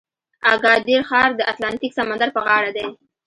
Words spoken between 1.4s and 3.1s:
اتلانتیک سمندر په غاړه دی.